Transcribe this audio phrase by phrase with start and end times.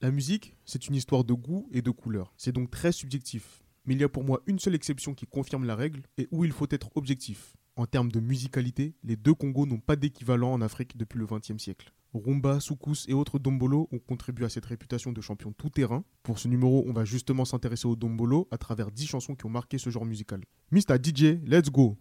[0.00, 2.32] La musique, c'est une histoire de goût et de couleur.
[2.36, 3.64] C'est donc très subjectif.
[3.84, 6.44] Mais il y a pour moi une seule exception qui confirme la règle et où
[6.44, 7.56] il faut être objectif.
[7.74, 11.60] En termes de musicalité, les deux Congos n'ont pas d'équivalent en Afrique depuis le XXe
[11.60, 11.92] siècle.
[12.14, 16.04] Rumba, Soukous et autres Dombolo ont contribué à cette réputation de champion tout-terrain.
[16.22, 19.50] Pour ce numéro, on va justement s'intéresser aux Dombolo à travers 10 chansons qui ont
[19.50, 20.44] marqué ce genre musical.
[20.70, 20.96] Mr.
[21.02, 21.98] DJ, let's go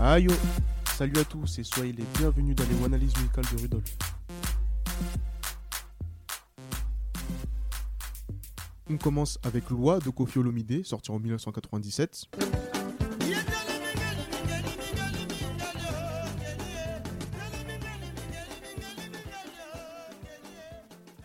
[0.00, 0.32] Ayo
[0.98, 3.96] Salut à tous et soyez les bienvenus dans les analyses de Rudolf.
[8.88, 12.26] On commence avec Loi de Kofi Olomide, sorti en 1997.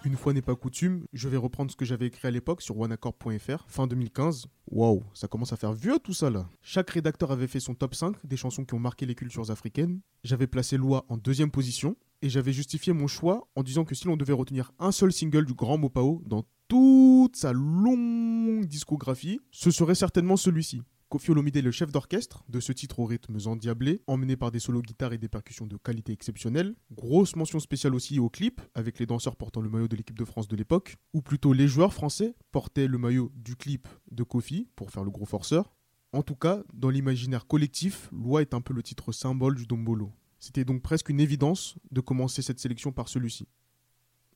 [0.04, 2.80] Une fois n'est pas coutume, je vais reprendre ce que j'avais écrit à l'époque sur
[2.80, 4.48] oneaccord.fr, fin 2015.
[4.72, 6.50] Waouh, ça commence à faire vieux tout ça là.
[6.64, 10.02] Chaque rédacteur avait fait son top 5 des chansons qui ont marqué les cultures africaines.
[10.23, 14.08] J'avais placé Loi en deuxième position et j'avais justifié mon choix en disant que si
[14.08, 19.72] l'on devait retenir un seul single du grand Mopao dans toute sa longue discographie, ce
[19.72, 20.81] serait certainement celui-ci.
[21.09, 24.59] Kofi Olomide est le chef d'orchestre de ce titre aux rythmes endiablés, emmené par des
[24.59, 26.73] solos guitares et des percussions de qualité exceptionnelle.
[26.94, 30.23] Grosse mention spéciale aussi au clip, avec les danseurs portant le maillot de l'équipe de
[30.23, 34.69] France de l'époque, ou plutôt les joueurs français portaient le maillot du clip de Kofi
[34.78, 35.75] pour faire le gros forceur.
[36.13, 40.13] En tout cas, dans l'imaginaire collectif, Loi est un peu le titre symbole du Dombolo.
[40.39, 43.50] C'était donc presque une évidence de commencer cette sélection par celui-ci.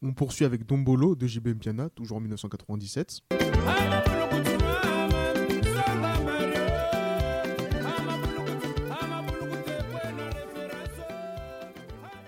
[0.02, 3.22] On poursuit avec Dombolo de JB Mpiana, toujours en 1997.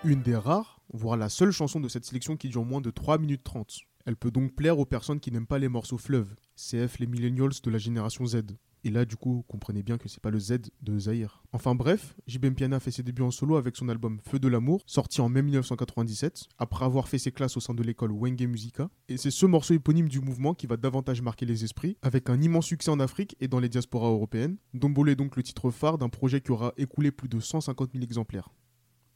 [0.08, 3.18] une des rares, voire la seule chanson de cette sélection qui dure moins de 3
[3.18, 3.80] minutes 30.
[4.06, 7.52] Elle peut donc plaire aux personnes qui n'aiment pas les morceaux fleuves, CF les millennials
[7.62, 8.44] de la génération Z.
[8.88, 11.44] Et là, du coup, comprenez bien que c'est pas le Z de Zahir.
[11.52, 14.82] Enfin bref, JB Piana fait ses débuts en solo avec son album Feu de l'amour,
[14.86, 18.90] sorti en mai 1997, après avoir fait ses classes au sein de l'école Wenge Musica.
[19.10, 22.42] Et c'est ce morceau éponyme du mouvement qui va davantage marquer les esprits, avec un
[22.42, 24.56] immense succès en Afrique et dans les diasporas européennes.
[24.74, 28.06] Dombolo est donc le titre phare d'un projet qui aura écoulé plus de 150 000
[28.06, 28.54] exemplaires.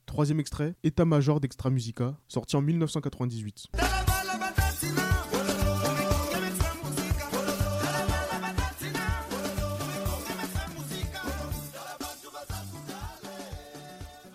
[0.05, 3.69] Troisième extrait, État-major d'Extra Musica, sorti en 1998.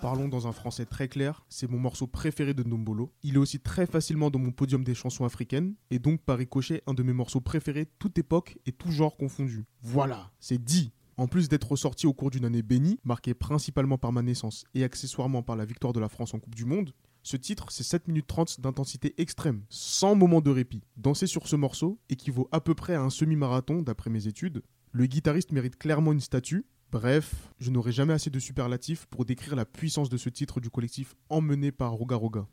[0.00, 3.12] Parlons dans un français très clair, c'est mon morceau préféré de Ndombolo.
[3.22, 6.82] Il est aussi très facilement dans mon podium des chansons africaines, et donc par ricochet
[6.86, 9.64] un de mes morceaux préférés, toute époque et tout genre confondu.
[9.82, 14.12] Voilà, c'est dit en plus d'être ressorti au cours d'une année bénie, marquée principalement par
[14.12, 16.92] ma naissance et accessoirement par la victoire de la France en Coupe du Monde,
[17.26, 20.84] ce titre, c'est 7 minutes 30 d'intensité extrême, sans moment de répit.
[20.96, 24.62] Danser sur ce morceau équivaut à peu près à un semi-marathon d'après mes études.
[24.92, 26.66] Le guitariste mérite clairement une statue.
[26.98, 30.70] Bref, je n'aurai jamais assez de superlatifs pour décrire la puissance de ce titre du
[30.70, 32.46] collectif emmené par Roga Roga.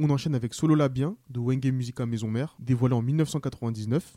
[0.00, 4.16] On enchaîne avec Solo La Bien de Wenge Musica Maison Mère, dévoilé en 1999.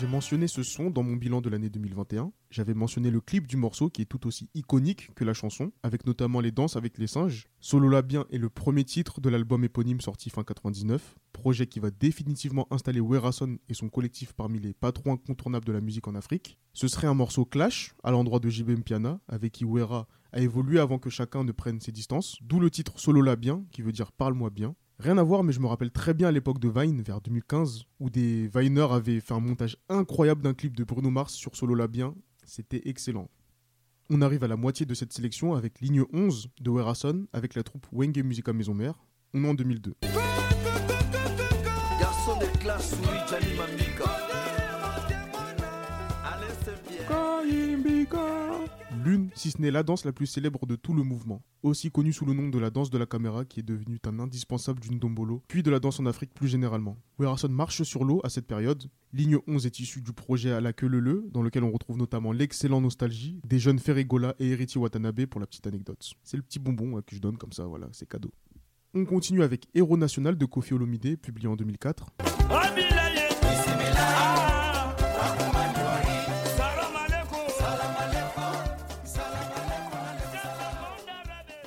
[0.00, 2.32] J'ai mentionné ce son dans mon bilan de l'année 2021.
[2.50, 6.04] J'avais mentionné le clip du morceau qui est tout aussi iconique que la chanson, avec
[6.04, 7.46] notamment les danses avec les singes.
[7.60, 11.78] Solo la bien est le premier titre de l'album éponyme sorti fin 99, projet qui
[11.78, 16.16] va définitivement installer Werason et son collectif parmi les patrons incontournables de la musique en
[16.16, 16.58] Afrique.
[16.72, 20.80] Ce serait un morceau clash à l'endroit de JB Piana, avec qui Wera a évolué
[20.80, 23.92] avant que chacun ne prenne ses distances, d'où le titre Solo la bien, qui veut
[23.92, 24.74] dire parle-moi bien.
[24.98, 27.84] Rien à voir, mais je me rappelle très bien à l'époque de Vine, vers 2015,
[27.98, 31.74] où des Viners avaient fait un montage incroyable d'un clip de Bruno Mars sur Solo
[31.74, 32.14] Labien.
[32.44, 33.28] C'était excellent.
[34.10, 37.62] On arrive à la moitié de cette sélection avec ligne 11 de Werason avec la
[37.62, 38.94] troupe Wenge Musica Maison Mère.
[39.32, 39.94] On est en 2002.
[41.98, 42.94] Garçon de classe,
[49.04, 52.12] l'une, si ce n'est la danse la plus célèbre de tout le mouvement, aussi connue
[52.12, 54.98] sous le nom de la danse de la caméra qui est devenue un indispensable d'une
[54.98, 56.96] dombolo, puis de la danse en Afrique plus généralement.
[57.18, 58.84] Werason marche sur l'eau à cette période.
[59.12, 62.32] Ligne 11 est issue du projet à la queue le dans lequel on retrouve notamment
[62.32, 66.14] l'excellent Nostalgie des jeunes Ferregola et Eriti Watanabe pour la petite anecdote.
[66.22, 68.32] C'est le petit bonbon que je donne comme ça, voilà, c'est cadeau.
[68.94, 72.06] On continue avec Héros National de Kofi Olomide, publié en 2004.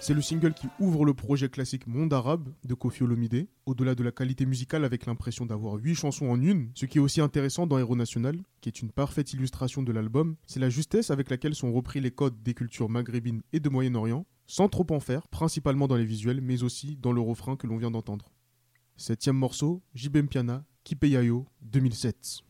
[0.07, 4.03] C'est le single qui ouvre le projet classique Monde Arabe de Kofi Olomide, au-delà de
[4.03, 6.71] la qualité musicale avec l'impression d'avoir 8 chansons en une.
[6.75, 10.37] Ce qui est aussi intéressant dans Héros National, qui est une parfaite illustration de l'album,
[10.45, 14.25] c'est la justesse avec laquelle sont repris les codes des cultures maghrébines et de Moyen-Orient,
[14.45, 17.75] sans trop en faire, principalement dans les visuels, mais aussi dans le refrain que l'on
[17.75, 18.31] vient d'entendre.
[18.95, 22.46] Septième morceau, Jibem Piana, Kipeyayo, 2007.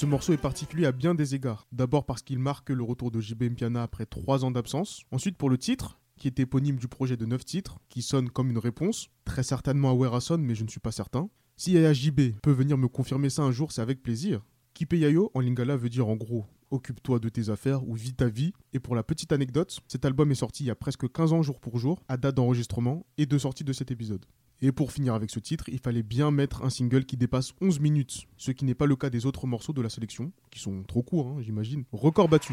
[0.00, 1.66] Ce morceau est particulier à bien des égards.
[1.72, 5.02] D'abord parce qu'il marque le retour de JB Mpiana après 3 ans d'absence.
[5.10, 8.48] Ensuite pour le titre, qui est éponyme du projet de 9 titres, qui sonne comme
[8.48, 11.28] une réponse, très certainement à Werason, mais je ne suis pas certain.
[11.58, 14.40] Si Yaya JB peut venir me confirmer ça un jour, c'est avec plaisir.
[14.72, 18.54] Kipeyayo en lingala veut dire en gros occupe-toi de tes affaires ou vis ta vie.
[18.72, 21.42] Et pour la petite anecdote, cet album est sorti il y a presque 15 ans
[21.42, 24.24] jour pour jour, à date d'enregistrement et de sortie de cet épisode.
[24.62, 27.80] Et pour finir avec ce titre, il fallait bien mettre un single qui dépasse 11
[27.80, 30.82] minutes, ce qui n'est pas le cas des autres morceaux de la sélection, qui sont
[30.82, 31.84] trop courts, hein, j'imagine.
[31.92, 32.52] Record battu.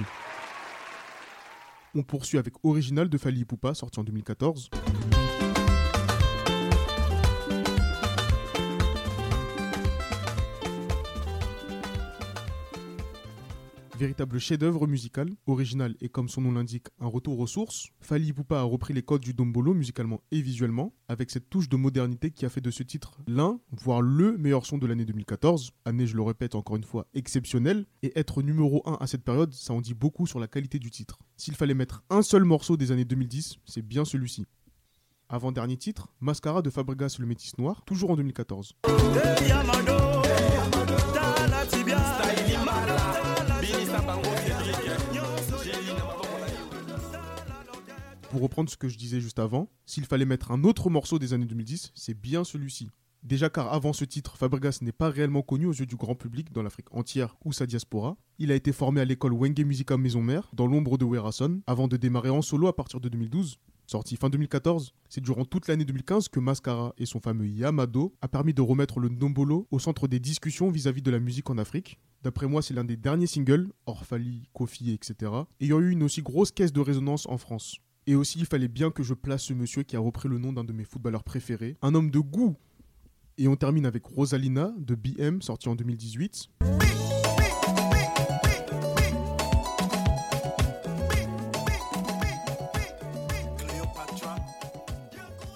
[1.95, 4.69] On poursuit avec Original de Fali Poupa, sorti en 2014.
[13.97, 18.59] Véritable chef-d'œuvre musical, original et comme son nom l'indique, un retour aux sources, Fali Poupa
[18.59, 22.45] a repris les codes du Dombolo musicalement et visuellement, avec cette touche de modernité qui
[22.45, 26.15] a fait de ce titre l'un, voire le meilleur son de l'année 2014, année, je
[26.15, 29.81] le répète encore une fois, exceptionnelle, et être numéro 1 à cette période, ça en
[29.81, 31.17] dit beaucoup sur la qualité du titre.
[31.35, 34.45] S'il fallait mettre un seul morceau des années 2010, c'est bien celui-ci.
[35.27, 38.75] Avant-dernier titre, Mascara de Fabregas le Métis Noir, toujours en 2014.
[48.37, 51.33] Pour reprendre ce que je disais juste avant, s'il fallait mettre un autre morceau des
[51.33, 52.91] années 2010, c'est bien celui-ci.
[53.23, 56.53] Déjà car avant ce titre, Fabregas n'est pas réellement connu aux yeux du grand public
[56.53, 58.15] dans l'Afrique entière ou sa diaspora.
[58.37, 61.87] Il a été formé à l'école Wenge Musica Maison Mère, dans l'ombre de Werason, avant
[61.87, 63.57] de démarrer en solo à partir de 2012.
[63.87, 68.27] Sorti fin 2014, c'est durant toute l'année 2015 que Mascara et son fameux Yamado a
[68.27, 71.99] permis de remettre le Ndombolo au centre des discussions vis-à-vis de la musique en Afrique.
[72.21, 76.51] D'après moi, c'est l'un des derniers singles, Orphali, Kofi, etc., ayant eu une aussi grosse
[76.51, 77.79] caisse de résonance en France.
[78.09, 80.53] Et aussi, il fallait bien que je place ce monsieur qui a repris le nom
[80.53, 82.55] d'un de mes footballeurs préférés, un homme de goût.
[83.37, 86.49] Et on termine avec Rosalina de BM, sorti en 2018.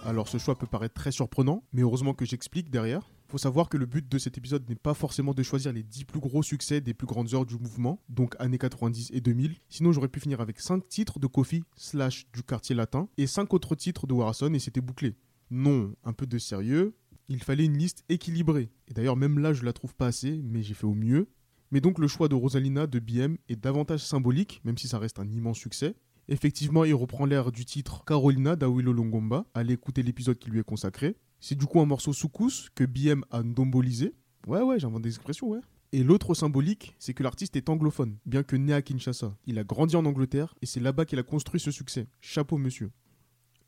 [0.06, 3.09] Alors ce choix peut paraître très surprenant, mais heureusement que j'explique derrière.
[3.31, 6.04] Faut savoir que le but de cet épisode n'est pas forcément de choisir les 10
[6.04, 9.56] plus gros succès des plus grandes heures du mouvement, donc années 90 et 2000.
[9.69, 13.54] Sinon j'aurais pu finir avec 5 titres de Kofi slash du quartier latin et 5
[13.54, 15.16] autres titres de Warson et c'était bouclé.
[15.50, 16.94] Non, un peu de sérieux,
[17.30, 18.69] il fallait une liste équilibrée.
[18.89, 21.30] Et d'ailleurs même là je la trouve pas assez, mais j'ai fait au mieux.
[21.72, 25.19] Mais donc le choix de Rosalina de BM est davantage symbolique, même si ça reste
[25.19, 25.95] un immense succès.
[26.27, 29.45] Effectivement, il reprend l'air du titre Carolina d'Awilo Longomba.
[29.54, 31.16] Allez écouter l'épisode qui lui est consacré.
[31.44, 34.14] C'est du coup un morceau soukous que BM a ndombolisé.
[34.46, 35.60] Ouais, ouais, j'invente des expressions, ouais.
[35.92, 39.36] Et l'autre symbolique, c'est que l'artiste est anglophone, bien que né à Kinshasa.
[39.48, 42.08] Il a grandi en Angleterre et c'est là-bas qu'il a construit ce succès.
[42.22, 42.92] Chapeau, monsieur.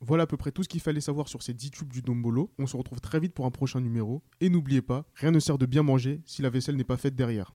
[0.01, 2.51] Voilà à peu près tout ce qu'il fallait savoir sur ces 10 tubes du Dombolo.
[2.59, 4.21] On se retrouve très vite pour un prochain numéro.
[4.39, 7.15] Et n'oubliez pas, rien ne sert de bien manger si la vaisselle n'est pas faite
[7.15, 7.53] derrière.